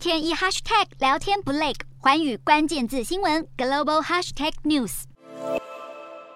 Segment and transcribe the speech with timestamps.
[0.00, 5.02] 天一 hashtag 聊天不累，环宇关键字新闻 global hashtag news。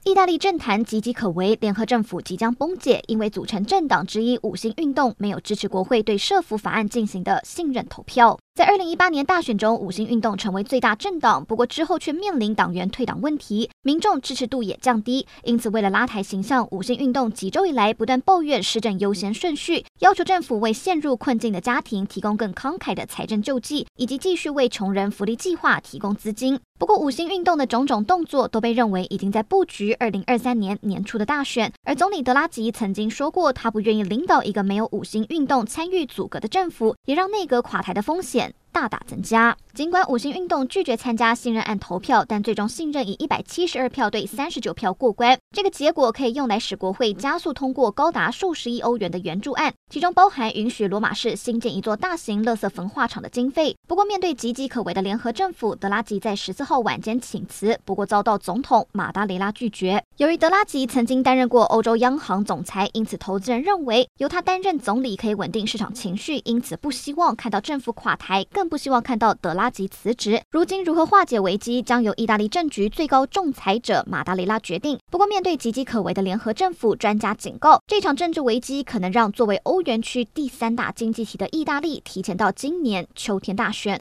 [0.05, 8.39] 意大利政坛岌岌可危，联合政府即将崩解，因为组成政党之一五星运动没有支持国会对社福法案进行的信任投票。
[8.57, 15.27] 在二零一八年大选中，五星运动成为最大政党，不过之后却面临党员退党问题，民众支持度也降低。
[15.43, 26.61] 因此，为了拉抬形象，五星运动几周以来不断抱怨施政优先顺序，要求政府为陷入困境的家庭提供更慷慨的财政救济，以及继续为穷人福利计划提供资金。
[26.79, 31.73] 不过，五星运动的种种动作都被认为已经在布局二零二三年年初的大选。
[31.83, 38.44] 而总理德拉吉曾经说过，他不愿意领导一个没有五星运动参与阻隔的政府，也让内阁垮台的风险
[38.75, 39.57] 大大增加。
[39.75, 45.37] 尽管五星运动拒绝参加信任案投票，但最终信任以一百七十二票对三十九票过关。
[45.51, 53.77] 这个结果可以用来使国会加速通过高达数十亿欧元的援助案，其中包含允许罗马市新建一座大型垃圾焚化厂的经费。
[53.89, 60.01] 不过，面对岌岌可危的联合政府，德拉吉在十四号晚间请辞，不过遭到总统马达雷拉拒绝。
[60.19, 70.43] 由于德拉吉曾经担任过欧洲央行总裁，因此投资人认为由他担任总理可以稳定市场情绪，因此不希望看到政府垮台，更不希望看到德拉拉吉辞职。
[70.51, 74.99] 如今如何化解危机，将由意大利政局最高仲裁者马达雷拉决定。
[75.11, 83.93] 不过，面对岌岌可危的联合政府，专家警告，这场政治危机可能让作为欧元区第三大经济体的意大利提前到今年秋天大选。